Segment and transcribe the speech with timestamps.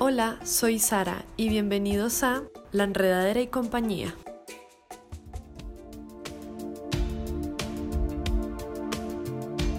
[0.00, 4.14] Hola, soy Sara y bienvenidos a La Enredadera y Compañía.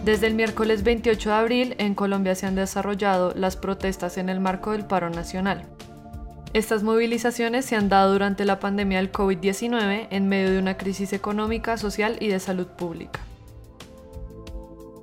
[0.03, 4.41] Desde el miércoles 28 de abril en Colombia se han desarrollado las protestas en el
[4.41, 5.69] marco del paro nacional.
[6.51, 11.13] Estas movilizaciones se han dado durante la pandemia del COVID-19 en medio de una crisis
[11.13, 13.21] económica, social y de salud pública.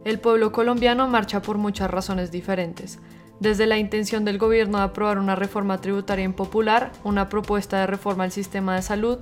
[0.05, 2.99] El pueblo colombiano marcha por muchas razones diferentes,
[3.41, 8.25] desde la intención del gobierno de aprobar una reforma tributaria impopular, una propuesta de reforma
[8.25, 9.19] al sistema de salud,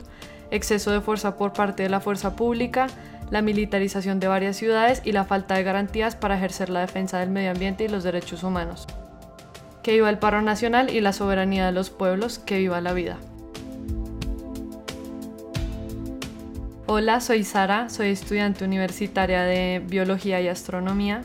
[0.50, 2.86] exceso de fuerza por parte de la fuerza pública,
[3.30, 7.30] la militarización de varias ciudades y la falta de garantías para ejercer la defensa del
[7.30, 8.86] medio ambiente y los derechos humanos.
[9.82, 13.18] Que viva el paro nacional y la soberanía de los pueblos, que viva la vida.
[16.86, 21.22] Hola, soy Sara, soy estudiante universitaria de Biología y Astronomía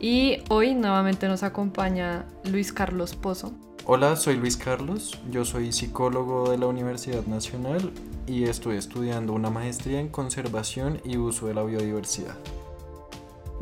[0.00, 3.52] y hoy nuevamente nos acompaña Luis Carlos Pozo.
[3.84, 7.90] Hola, soy Luis Carlos, yo soy psicólogo de la Universidad Nacional
[8.26, 12.36] y estoy estudiando una maestría en conservación y uso de la biodiversidad.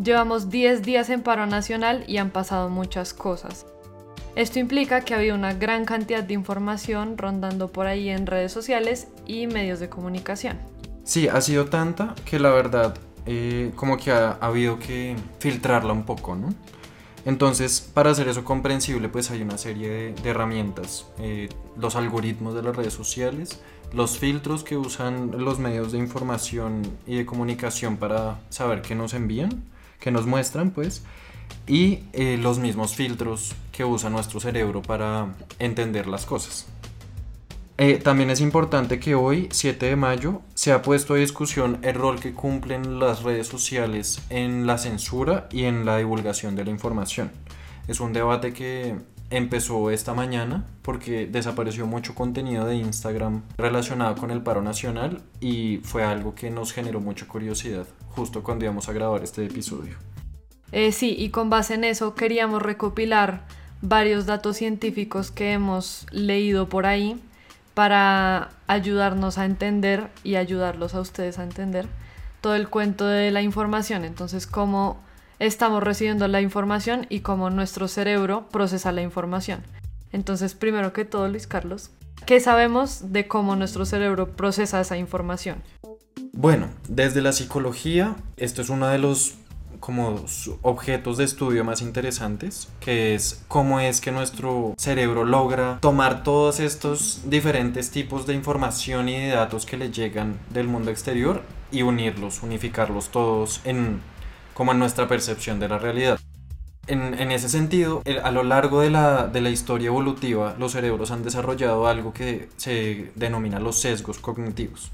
[0.02, 3.66] Llevamos 10 días en paro nacional y han pasado muchas cosas.
[4.34, 8.52] Esto implica que ha habido una gran cantidad de información rondando por ahí en redes
[8.52, 10.58] sociales y medios de comunicación.
[11.04, 16.04] Sí, ha sido tanta que la verdad eh, como que ha, habido que filtrarla un
[16.04, 16.54] poco, ¿no?
[17.24, 22.62] Entonces, para hacer eso comprensible, pues hay una serie de, herramientas, eh, los algoritmos de
[22.62, 23.60] las redes sociales,
[23.92, 29.12] los filtros que usan los medios de información y de comunicación para saber qué nos
[29.12, 29.64] envían,
[29.98, 31.02] qué nos muestran, pues,
[31.66, 36.66] y eh, los mismos filtros que usa nuestro cerebro para entender las cosas.
[37.78, 41.94] Eh, también es importante que hoy, 7 de mayo, se ha puesto a discusión el
[41.94, 46.70] rol que cumplen las redes sociales en la censura y en la divulgación de la
[46.70, 47.30] información.
[47.86, 48.96] Es un debate que
[49.28, 55.80] empezó esta mañana porque desapareció mucho contenido de Instagram relacionado con el paro nacional y
[55.82, 59.96] fue algo que nos generó mucha curiosidad justo cuando íbamos a grabar este episodio.
[60.72, 63.46] Eh, sí, y con base en eso queríamos recopilar
[63.82, 67.20] varios datos científicos que hemos leído por ahí
[67.76, 71.86] para ayudarnos a entender y ayudarlos a ustedes a entender
[72.40, 74.06] todo el cuento de la información.
[74.06, 74.98] Entonces, cómo
[75.40, 79.60] estamos recibiendo la información y cómo nuestro cerebro procesa la información.
[80.10, 81.90] Entonces, primero que todo, Luis Carlos,
[82.24, 85.62] ¿qué sabemos de cómo nuestro cerebro procesa esa información?
[86.32, 89.34] Bueno, desde la psicología, esto es uno de los
[89.86, 90.16] como
[90.62, 96.58] objetos de estudio más interesantes, que es cómo es que nuestro cerebro logra tomar todos
[96.58, 101.82] estos diferentes tipos de información y de datos que le llegan del mundo exterior y
[101.82, 104.00] unirlos, unificarlos todos en
[104.54, 106.18] como en nuestra percepción de la realidad.
[106.88, 111.22] En, ese sentido, a lo largo de la, de la, historia evolutiva, los cerebros han
[111.22, 114.90] desarrollado algo que se denomina los sesgos cognitivos.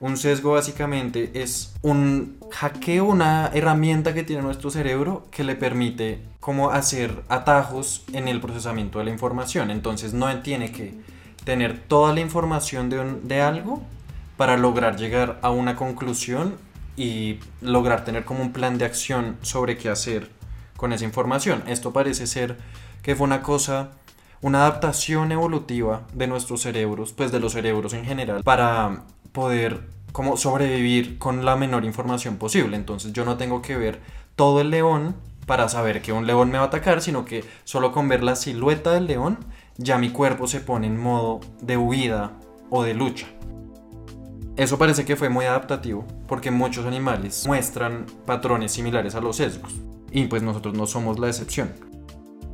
[0.00, 6.20] Un sesgo básicamente es un hackeo, una herramienta que tiene nuestro cerebro que le permite
[6.40, 9.70] como hacer atajos en el procesamiento de la información.
[9.70, 10.94] Entonces no tiene que
[11.44, 13.82] tener toda la información de, de algo
[14.36, 16.56] para lograr llegar a una conclusión
[16.96, 20.28] y lograr tener como un plan de acción sobre qué hacer
[20.76, 21.62] con esa información.
[21.66, 22.58] Esto parece ser
[23.02, 23.92] que fue una cosa,
[24.42, 29.80] una adaptación evolutiva de nuestros cerebros, pues de los cerebros en general, para poder
[30.12, 32.76] como sobrevivir con la menor información posible.
[32.76, 34.00] Entonces yo no tengo que ver
[34.36, 37.92] todo el león para saber que un león me va a atacar, sino que solo
[37.92, 39.38] con ver la silueta del león
[39.76, 42.32] ya mi cuerpo se pone en modo de huida
[42.70, 43.26] o de lucha.
[44.56, 49.74] Eso parece que fue muy adaptativo porque muchos animales muestran patrones similares a los sesgos
[50.12, 51.72] y pues nosotros no somos la excepción.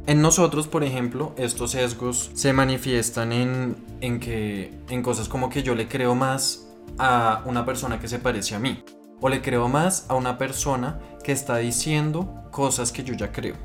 [0.06, 5.62] En nosotros, por ejemplo, estos sesgos se manifiestan en, en que en cosas como que
[5.62, 8.82] yo le creo más a una persona que se parece a mí.
[9.20, 13.56] O le creo más a una persona que está diciendo cosas que yo ya creo.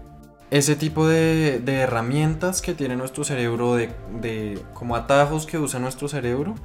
[0.52, 6.56] Ese tipo de, herramientas que tiene nuestro cerebro, de, como atajos que usa nuestro cerebro,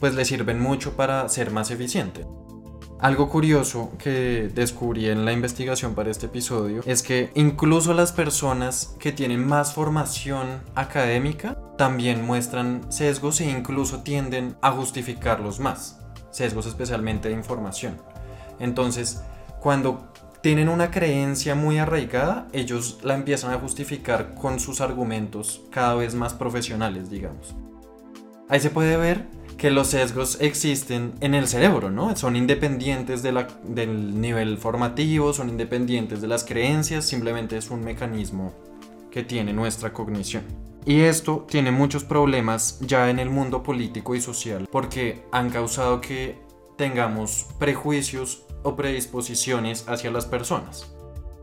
[0.00, 2.26] pues le sirven mucho para ser más eficiente.
[3.00, 8.96] Algo curioso que descubrí en la investigación para este episodio es que incluso las personas
[8.98, 15.98] que tienen más formación académica también muestran sesgos e incluso tienden a justificarlos más
[16.38, 17.96] sesgos especialmente de información.
[18.58, 19.22] Entonces,
[19.60, 20.08] cuando
[20.40, 26.14] tienen una creencia muy arraigada, ellos la empiezan a justificar con sus argumentos cada vez
[26.14, 27.54] más profesionales, digamos.
[28.48, 29.26] Ahí se puede ver
[29.58, 32.14] que los sesgos existen en el cerebro, ¿no?
[32.16, 38.54] Son independientes del nivel formativo, son independientes de las creencias, simplemente es un mecanismo
[39.10, 40.44] que tiene nuestra cognición.
[40.88, 46.00] Y esto tiene muchos problemas ya en el mundo político y social porque han causado
[46.00, 46.38] que
[46.78, 50.90] tengamos prejuicios o predisposiciones hacia las personas.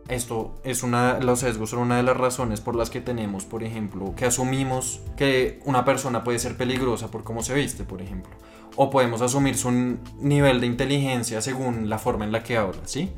[0.07, 3.63] Esto es una, los sesgos son una de las razones por las que tenemos, por
[3.63, 8.33] ejemplo, que asumimos que una persona puede ser peligrosa por cómo se viste, por ejemplo.
[8.75, 9.69] O podemos asumir su
[10.21, 13.11] nivel de inteligencia según la forma en la que habla, ¿sí?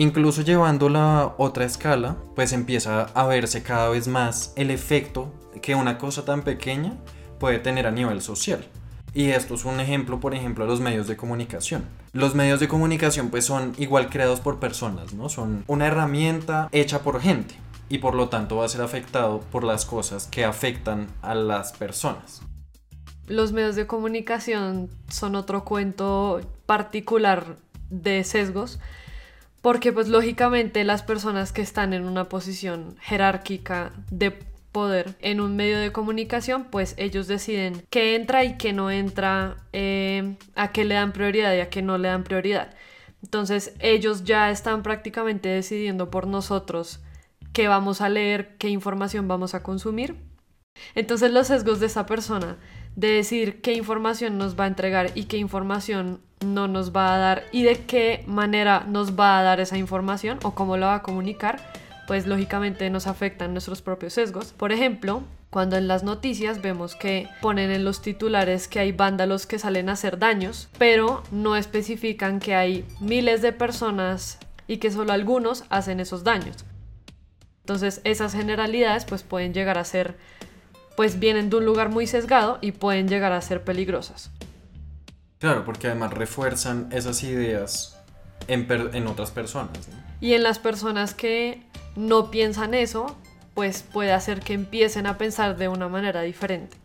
[0.00, 5.30] Incluso llevando la otra escala, pues empieza a verse cada vez más el efecto
[5.60, 6.96] que una cosa tan pequeña
[7.38, 8.64] puede tener a nivel social.
[9.12, 11.84] Y esto es un ejemplo, por ejemplo, de los medios de comunicación.
[12.14, 15.28] Los medios de comunicación pues son igual creados por personas, ¿no?
[15.28, 17.54] Son una herramienta hecha por gente
[17.90, 21.74] y por lo tanto va a ser afectado por las cosas que afectan a las
[21.74, 22.40] personas.
[23.26, 27.58] Los medios de comunicación son otro cuento particular
[27.90, 28.80] de sesgos
[29.62, 34.32] porque pues lógicamente las personas que están en una posición jerárquica de
[34.72, 39.56] poder en un medio de comunicación, pues ellos deciden qué entra y qué no entra,
[39.72, 42.74] eh, a qué le dan prioridad y a qué no le dan prioridad.
[43.22, 47.00] Entonces ellos ya están prácticamente decidiendo por nosotros
[47.52, 50.16] qué vamos a leer, qué información vamos a consumir.
[50.94, 52.56] Entonces los sesgos de esa persona
[52.96, 57.18] de decir qué información nos va a entregar y qué información no nos va a
[57.18, 60.94] dar y de qué manera nos va a dar esa información o cómo la va
[60.96, 61.60] a comunicar,
[62.06, 64.52] pues lógicamente nos afectan nuestros propios sesgos.
[64.52, 69.46] Por ejemplo, cuando en las noticias vemos que ponen en los titulares que hay vándalos
[69.46, 74.90] que salen a hacer daños, pero no especifican que hay miles de personas y que
[74.90, 76.64] solo algunos hacen esos daños.
[77.64, 80.16] Entonces esas generalidades pues pueden llegar a ser,
[80.96, 84.30] pues vienen de un lugar muy sesgado y pueden llegar a ser peligrosas.
[85.40, 87.98] Claro, porque además refuerzan esas ideas
[88.46, 89.88] en, otras personas.
[90.20, 91.62] Y en las personas que
[91.96, 93.16] no piensan eso,
[93.54, 96.76] pues puede hacer que empiecen a pensar de una manera diferente.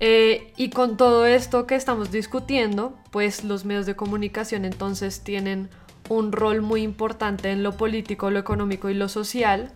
[0.00, 5.68] Eh, y con todo esto que estamos discutiendo, pues los medios de comunicación entonces tienen
[6.08, 9.72] un rol muy importante en lo político, lo económico y lo social,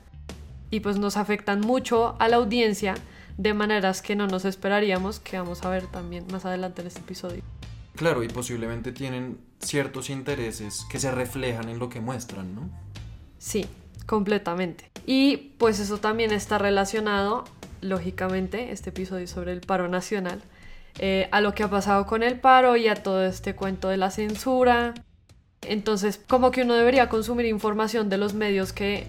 [0.71, 2.95] y pues nos afectan mucho a la audiencia
[3.39, 7.01] de maneras que no nos esperaríamos, que vamos a ver también más adelante en este
[7.01, 7.43] episodio.
[7.95, 12.69] Claro, y posiblemente tienen ciertos intereses que se reflejan en lo que muestran, ¿no?
[13.39, 13.65] Sí,
[14.07, 14.91] completamente.
[15.07, 17.45] Y pues eso también está relacionado,
[17.81, 20.43] lógicamente, este episodio sobre el paro nacional,
[20.99, 23.99] eh, a lo que ha pasado con el paro y a todo este cuento de
[23.99, 24.95] la censura.
[25.63, 29.07] Entonces, como que uno debería consumir información de los medios que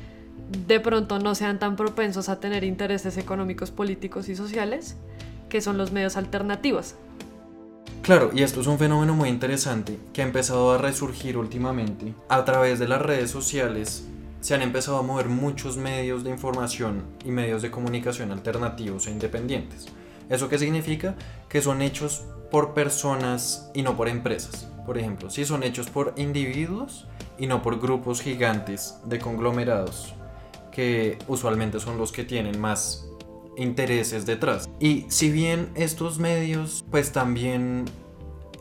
[0.68, 4.98] de pronto no sean tan propensos a tener intereses económicos, políticos y sociales,
[5.48, 6.96] que son los medios alternativos.
[8.02, 12.46] Claro, y esto es un fenómeno muy interesante que ha empezado a resurgir últimamente a
[12.46, 14.08] través de las redes sociales
[14.42, 19.12] se han empezado a mover muchos medios de información y medios de comunicación alternativos e
[19.12, 19.88] independientes.
[20.30, 21.16] ¿Eso qué significa?
[21.50, 24.68] Que son hechos por personas y no por empresas.
[24.86, 27.06] Por ejemplo, si son hechos por individuos
[27.38, 30.14] y no por grupos gigantes de conglomerados,
[30.80, 33.10] que usualmente son los que tienen más
[33.58, 34.70] intereses detrás.
[34.80, 37.86] Y si bien estos medios pues también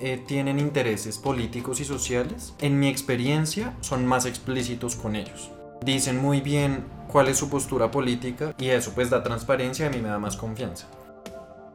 [0.00, 5.50] eh, tienen intereses políticos y sociales, en mi experiencia son más explícitos con ellos
[5.84, 9.90] dicen muy bien cuál es su postura política y eso pues da transparencia y a
[9.90, 10.86] mí me da más confianza.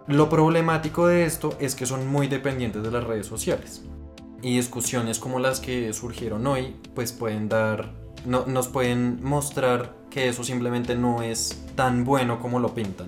[0.08, 3.84] Lo problemático de esto es que son muy dependientes de las redes sociales
[4.42, 7.94] y discusiones como las que surgieron hoy pues pueden dar,
[8.26, 13.08] no, nos pueden mostrar que eso simplemente no es tan bueno como lo pintan.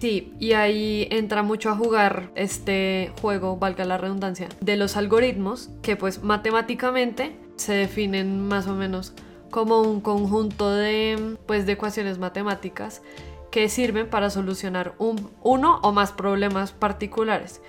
[0.00, 5.70] Sí, y ahí entra mucho a jugar este juego, valga la redundancia, de los algoritmos
[5.82, 9.14] que pues matemáticamente se definen más o menos
[9.50, 13.02] como un conjunto de, pues, de ecuaciones matemáticas
[13.50, 17.62] que sirven para solucionar un, uno o más problemas particulares.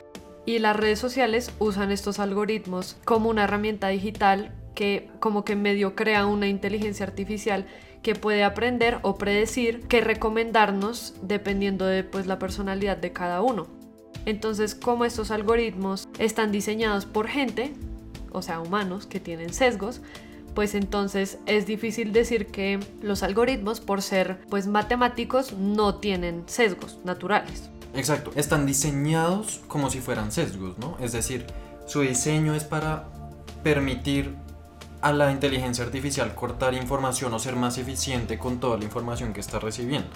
[0.45, 5.95] Y las redes sociales usan estos algoritmos como una herramienta digital que como que medio
[5.95, 7.65] crea una inteligencia artificial
[8.07, 13.67] que puede aprender o predecir qué recomendarnos dependiendo de pues, la personalidad de cada uno.
[14.25, 17.73] Entonces, como estos algoritmos están diseñados por gente,
[18.31, 19.99] o sea, humanos que tienen sesgos,
[20.55, 26.99] pues entonces es difícil decir que los algoritmos, por ser pues matemáticos, no tienen sesgos
[27.03, 27.69] naturales.
[27.93, 30.95] Exacto, están diseñados como si fueran sesgos, ¿no?
[31.01, 31.45] Es decir,
[31.87, 33.09] su diseño es para
[33.63, 34.33] permitir
[35.01, 39.39] a la inteligencia artificial cortar información o ser más eficiente con toda la información que
[39.39, 40.09] está recibiendo.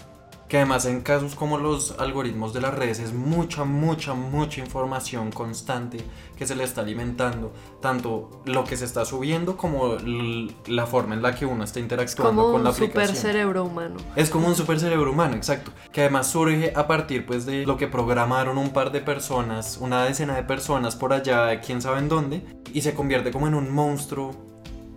[0.52, 5.32] que además en casos como los algoritmos de las redes es mucha, mucha, mucha información
[5.32, 6.04] constante
[6.36, 9.96] que se le está alimentando, tanto lo que se está subiendo como
[10.68, 12.92] la forma en la que uno está interactuando con la aplicación.
[12.92, 13.96] Como un super cerebro humano.
[14.18, 17.78] Es como un super cerebro humano, exacto, que además surge a partir pues de lo
[17.78, 22.10] que programaron un par de personas, una decena de personas por allá, quién sabe en
[22.10, 24.51] dónde, y se convierte como en un monstruo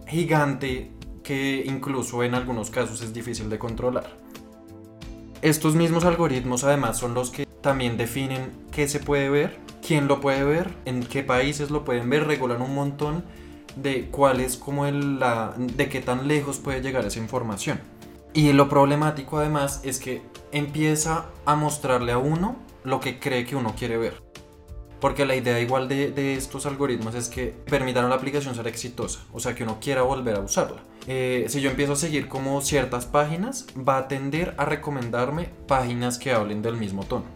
[0.07, 0.91] gigante
[1.23, 4.19] que incluso en algunos casos es difícil de controlar.
[5.43, 10.21] Estos mismos algoritmos además son los que también definen qué se puede ver, quién lo
[10.21, 13.25] puede ver, en qué países lo pueden ver, regulan un montón
[13.77, 15.21] de cuál es como el,
[15.59, 17.81] de qué tan lejos puede llegar esa información.
[18.33, 23.57] Y lo problemático además es que empieza a mostrarle a uno lo que cree que
[23.57, 24.24] uno quiere ver.
[25.05, 28.67] Porque la idea igual de, de estos algoritmos es que permitan a la aplicación ser
[28.69, 30.81] exitosa, o sea que uno quiera volver a usarla.
[31.07, 36.17] Eh, si yo empiezo a seguir como ciertas páginas, va a tender a recomendarme páginas
[36.17, 37.27] que hablen del mismo tono.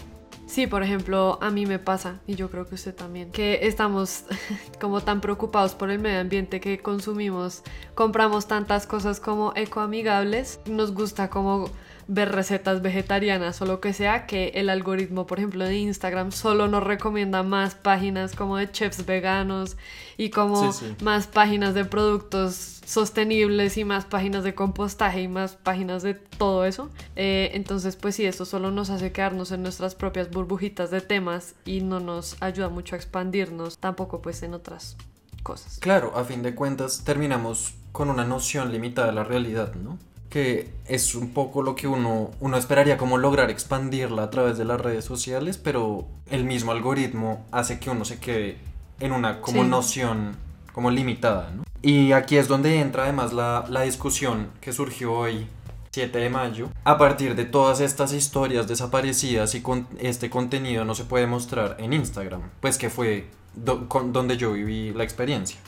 [0.46, 4.24] Sí, por ejemplo, a mí me pasa, y yo creo que usted también, que estamos
[4.80, 10.94] como tan preocupados por el medio ambiente que consumimos, compramos tantas cosas como ecoamigables, nos
[10.94, 11.68] gusta como
[12.08, 16.66] ver recetas vegetarianas o lo que sea, que el algoritmo, por ejemplo, de Instagram solo
[16.66, 19.76] nos recomienda más páginas como de chefs veganos
[20.16, 26.02] y como más páginas de productos sostenibles y más páginas de compostaje y más páginas
[26.02, 26.90] de todo eso.
[27.14, 31.54] Eh, entonces, pues sí, esto solo nos hace quedarnos en nuestras propias burbujitas de temas
[31.66, 34.96] y no nos ayuda mucho a expandirnos tampoco pues en otras
[35.42, 35.78] cosas.
[35.80, 39.98] Claro, a fin de cuentas terminamos con una noción limitada de la realidad, ¿no?
[40.30, 44.64] Que es un poco lo que uno, uno esperaría como lograr expandirla a través de
[44.64, 48.58] las redes sociales, pero el mismo algoritmo hace que uno se quede
[49.00, 50.36] en una como noción
[50.72, 51.50] como limitada.
[51.50, 51.64] ¿no?
[51.82, 55.46] Y aquí es donde entra además la, la discusión que surgió hoy
[55.92, 60.94] 7 de mayo, a partir de todas estas historias desaparecidas y con este contenido no
[60.94, 65.58] se puede mostrar en Instagram, pues que fue donde yo viví la experiencia.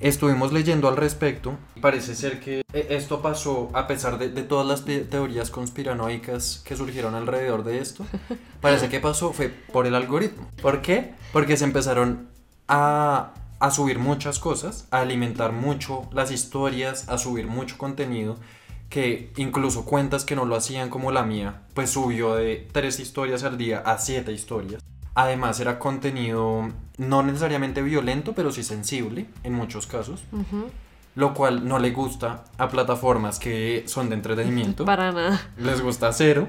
[0.00, 4.66] Estuvimos leyendo al respecto y parece ser que e, esto pasó a pesar de, todas
[4.66, 8.06] las teorías conspiranoicas que surgieron alrededor de esto.
[8.60, 10.48] Parece que pasó fue por el algoritmo.
[10.62, 11.14] ¿Por qué?
[11.32, 12.28] Porque se empezaron
[12.68, 18.36] a, a subir muchas cosas, a alimentar mucho las historias, a subir mucho contenido
[18.88, 23.44] que incluso cuentas que no lo hacían como la mía, pues subió de tres historias
[23.44, 24.82] al día a siete historias.
[25.18, 30.22] Además era contenido no necesariamente violento, pero sí sensible en muchos casos.
[31.16, 34.84] Lo cual no le gusta a plataformas que son de entretenimiento.
[34.86, 35.50] Para nada.
[35.56, 36.46] Les gusta cero.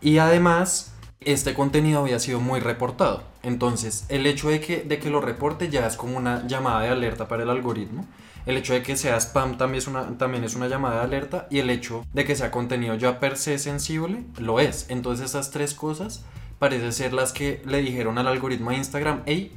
[0.00, 3.22] Y además, este contenido había sido muy reportado.
[3.44, 6.88] Entonces, el hecho de que, de que lo reporte ya es como una llamada de
[6.88, 8.04] alerta para el algoritmo.
[8.46, 11.46] El hecho de que sea spam también es, una, también es una llamada de alerta.
[11.50, 14.86] Y el hecho de que sea contenido ya per se sensible, lo es.
[14.88, 16.24] Entonces, esas tres cosas
[16.58, 19.52] parece ser las que le dijeron al algoritmo de Instagram, hey,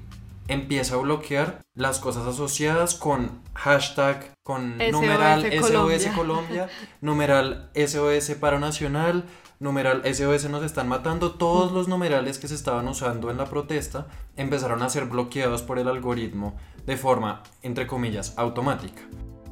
[0.48, 8.60] empieza a bloquear las cosas asociadas con hashtag, con numeral SOS Colombia, numeral SOS Paro
[8.60, 9.26] Nacional,
[9.60, 14.08] numeral SOS nos están matando, todos los numerales que se estaban usando en la protesta
[14.36, 19.04] empezaron a ser bloqueados por el algoritmo de forma, entre comillas, automática.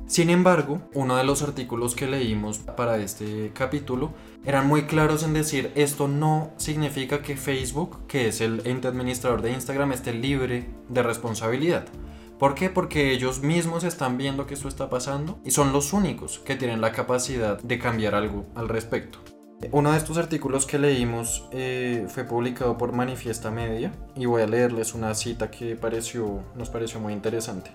[0.10, 4.12] Sin embargo, uno de los artículos que leímos para este capítulo
[4.44, 9.44] eran muy claros en decir esto no significa que Facebook, que es el ente administrador
[9.44, 11.86] de Instagram, esté libre de responsabilidad.
[12.40, 12.72] ¿Por qué?
[12.72, 16.82] Porque ellos mismos están viendo que esto está pasando y son los únicos que tienen
[16.82, 19.20] la capacidad de cambiar algo al respecto.
[19.72, 24.48] Uno de estos artículos que leímos eh, fue publicado por Manifiesta Media y voy a
[24.48, 27.72] leerles una cita que pareció, nos pareció muy interesante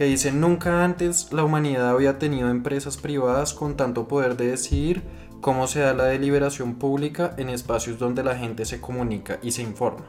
[0.00, 5.02] que dice, nunca antes la humanidad había tenido empresas privadas con tanto poder de decidir
[5.42, 9.60] cómo se da la deliberación pública en espacios donde la gente se comunica y se
[9.60, 10.06] informa.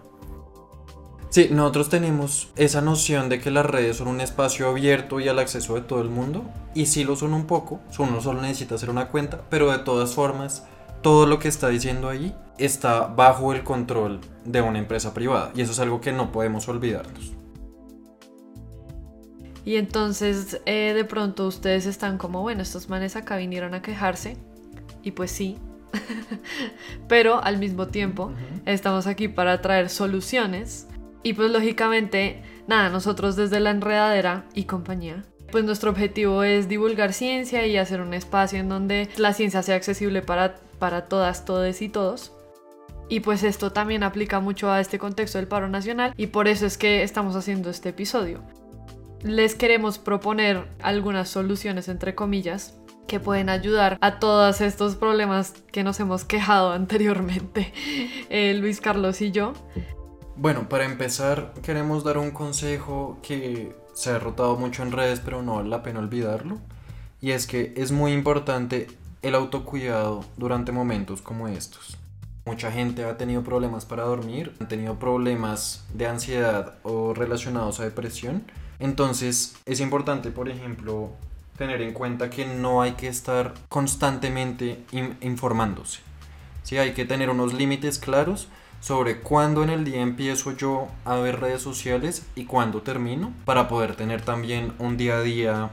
[1.30, 5.40] Sí, nosotros tenemos esa noción de que las redes son un espacio abierto y al
[5.40, 8.90] acceso de todo el mundo, y sí lo son un poco, uno solo necesita hacer
[8.90, 10.66] una cuenta, pero de todas formas,
[11.02, 15.62] todo lo que está diciendo ahí está bajo el control de una empresa privada, y
[15.62, 17.34] eso es algo que no podemos olvidarnos.
[19.64, 24.38] Y entonces eh, de pronto ustedes están como, bueno, estos manes acá vinieron a quejarse.
[25.04, 25.58] Y pues sí.
[27.08, 28.32] Pero al mismo tiempo
[28.66, 30.88] estamos aquí para traer soluciones.
[31.24, 37.14] Y pues lógicamente, nada, nosotros desde la enredadera y compañía, pues nuestro objetivo es divulgar
[37.14, 41.82] ciencia y hacer un espacio en donde la ciencia sea accesible para, para todas, todes
[41.82, 42.34] y todos.
[43.08, 46.66] Y pues esto también aplica mucho a este contexto del paro nacional y por eso
[46.66, 48.42] es que estamos haciendo este episodio
[49.24, 52.76] les queremos proponer algunas soluciones, entre comillas,
[53.08, 57.74] que pueden ayudar a todos estos problemas que nos hemos quejado anteriormente,
[58.30, 59.54] eh, Luis Carlos y yo.
[60.36, 65.44] Bueno, para empezar, queremos dar un consejo que se ha rotado mucho en redes, pero
[65.44, 66.60] no vale la pena olvidarlo.
[67.20, 68.88] Y es que es muy importante
[69.22, 71.98] el autocuidado durante momentos como estos.
[72.46, 77.84] Mucha gente ha tenido problemas para dormir, han tenido problemas de ansiedad o relacionados a
[77.84, 78.44] depresión.
[78.80, 81.12] Entonces es importante, por ejemplo,
[81.58, 84.84] tener en cuenta que no hay que estar constantemente
[85.22, 86.00] informándose.
[86.64, 88.48] Sí, hay que tener unos límites claros
[88.80, 93.68] sobre cuándo en el día empiezo yo a ver redes sociales y cuándo termino para
[93.68, 95.70] poder tener también un día a día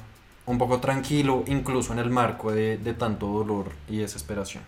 [0.48, 4.64] un poco tranquilo, incluso en el marco de, tanto dolor y desesperación.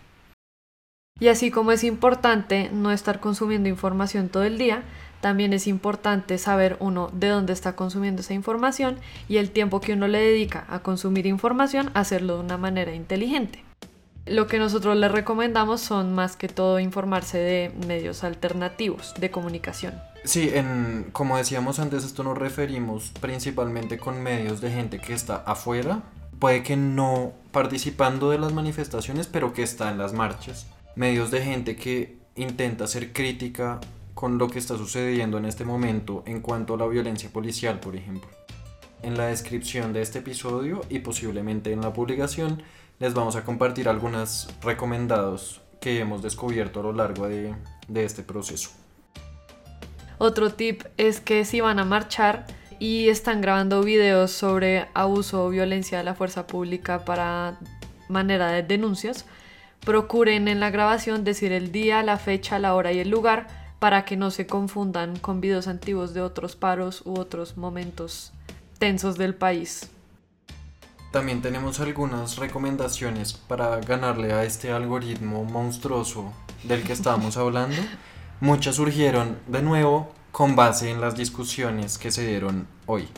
[1.19, 4.83] Y así como es importante no estar consumiendo información todo el día,
[5.21, 8.97] también es importante saber uno de dónde está consumiendo esa información
[9.27, 13.63] y el tiempo que uno le dedica a consumir información, hacerlo de una manera inteligente.
[14.31, 19.93] Lo que nosotros le recomendamos son más que todo informarse de medios alternativos de comunicación.
[20.23, 25.43] Sí, en, como decíamos antes, esto nos referimos principalmente con medios de gente que está
[25.45, 26.03] afuera,
[26.39, 31.41] puede que no participando de las manifestaciones, pero que está en las marchas medios de
[31.41, 33.81] gente que intenta ser crítica
[34.13, 37.97] con lo que está sucediendo en este momento en cuanto a la violencia policial, por
[37.97, 38.29] ejemplo.
[39.03, 42.63] En la descripción de este episodio y posiblemente en la publicación
[43.01, 47.55] les vamos a compartir algunos recomendados que hemos descubierto a lo largo de,
[47.95, 48.69] este proceso.
[50.19, 52.45] Otro tip es que si van a marchar
[52.77, 57.57] y están grabando videos sobre abuso o violencia de la fuerza pública para
[58.07, 59.25] manera de denuncias,
[59.83, 63.47] Procuren en la grabación decir el día, la fecha, la hora y el lugar
[63.79, 68.31] para que no se confundan con videos antiguos de otros paros u otros momentos
[68.77, 69.89] tensos del país.
[71.11, 76.31] También tenemos algunas recomendaciones para ganarle a este algoritmo monstruoso
[76.63, 77.75] del que estábamos hablando.
[78.39, 83.09] Muchas surgieron de nuevo con base en las discusiones que se dieron hoy.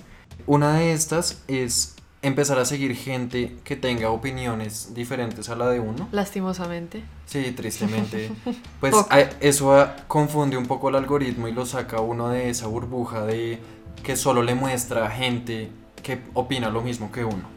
[0.48, 5.80] Una de estas es empezar a seguir gente que tenga opiniones diferentes a la de
[5.80, 6.10] uno.
[6.12, 7.04] Lastimosamente.
[7.28, 8.32] Sí, tristemente.
[8.80, 8.96] Pues
[9.40, 13.60] eso confunde un poco el algoritmo y lo saca uno de esa burbuja de
[14.02, 15.70] que solo le muestra gente
[16.02, 17.54] que opina lo mismo que uno.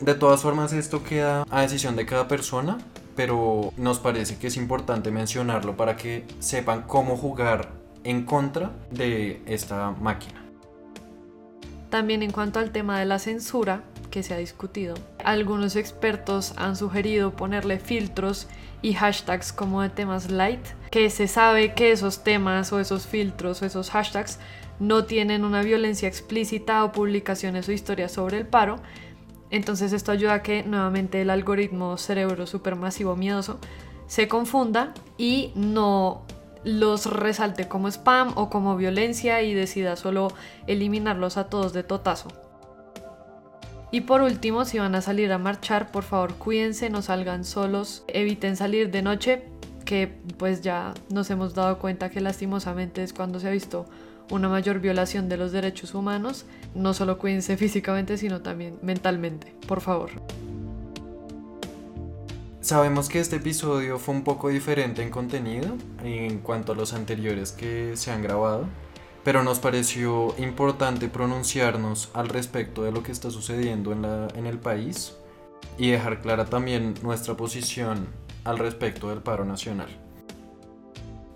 [0.00, 2.78] De todas formas, esto queda a decisión de cada persona,
[3.16, 7.70] pero nos parece que es importante mencionarlo para que sepan cómo jugar
[8.04, 10.40] en contra de esta máquina.
[11.90, 16.76] También en cuanto al tema de la censura que se ha discutido, algunos expertos han
[16.76, 18.46] sugerido ponerle filtros
[18.82, 23.62] y hashtags como de temas light, que se sabe que esos temas o esos filtros
[23.62, 24.38] o esos hashtags
[24.78, 28.76] no tienen una violencia explícita o publicaciones o historias sobre el paro.
[29.50, 33.58] Entonces esto ayuda a que nuevamente el algoritmo cerebro supermasivo miedoso
[34.06, 36.22] se confunda y no
[36.64, 40.28] los resalte como spam o como violencia y decida solo
[40.66, 42.28] eliminarlos a todos de totazo.
[43.90, 48.04] Y por último, si van a salir a marchar, por favor cuídense, no salgan solos,
[48.06, 49.44] eviten salir de noche,
[49.86, 53.86] que pues ya nos hemos dado cuenta que lastimosamente es cuando se ha visto
[54.30, 56.44] una mayor violación de los derechos humanos.
[56.74, 60.10] No solo cuídense físicamente, sino también mentalmente, por favor.
[62.60, 67.52] Sabemos que este episodio fue un poco diferente en contenido en cuanto a los anteriores
[67.52, 68.66] que se han grabado,
[69.24, 74.46] pero nos pareció importante pronunciarnos al respecto de lo que está sucediendo en, la, en
[74.46, 75.14] el país
[75.78, 78.08] y dejar clara también nuestra posición
[78.44, 80.07] al respecto del paro nacional.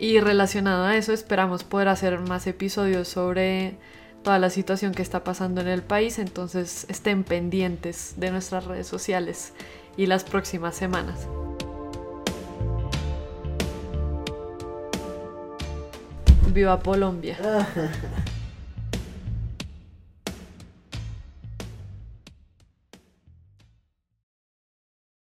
[0.02, 3.76] Y relacionado a eso, esperamos poder hacer más episodios sobre
[4.24, 8.88] toda la situación que está pasando en el país, entonces estén pendientes de nuestras redes
[8.88, 9.52] sociales
[9.96, 11.28] y las próximas semanas.
[16.52, 17.38] Viva Colombia.